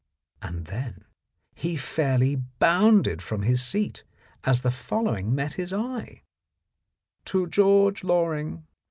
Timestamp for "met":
5.35-5.53